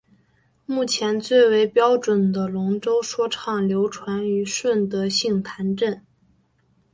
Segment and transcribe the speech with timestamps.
[0.65, 6.03] 目前最为标准的龙舟说唱流传于顺德杏坛镇。